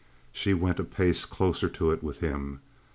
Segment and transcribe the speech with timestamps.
[0.31, 2.61] She went a pace closer to it with him.